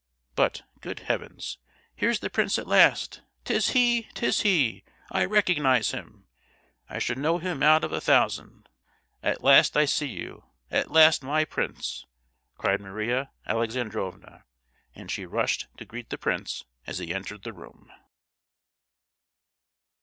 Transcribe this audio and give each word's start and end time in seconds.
But, 0.35 0.63
good 0.79 1.01
heavens! 1.01 1.59
here's 1.95 2.21
the 2.21 2.31
prince 2.31 2.57
at 2.57 2.65
last! 2.65 3.21
'Tis 3.45 3.69
he, 3.73 4.07
'tis 4.15 4.41
he! 4.41 4.83
I 5.11 5.23
recognise 5.25 5.91
him! 5.91 6.25
I 6.89 6.97
should 6.97 7.19
know 7.19 7.37
him 7.37 7.61
out 7.61 7.83
of 7.83 7.91
a 7.91 8.01
thousand! 8.01 8.67
At 9.21 9.43
last 9.43 9.77
I 9.77 9.85
see 9.85 10.07
you! 10.07 10.43
At 10.71 10.89
last, 10.89 11.21
my 11.21 11.45
Prince!" 11.45 12.07
cried 12.57 12.81
Maria 12.81 13.29
Alexandrovna,—and 13.45 15.11
she 15.11 15.27
rushed 15.27 15.67
to 15.77 15.85
greet 15.85 16.09
the 16.09 16.17
prince 16.17 16.63
as 16.87 16.97
he 16.97 17.13
entered 17.13 17.43
the 17.43 17.53
room. 17.53 17.91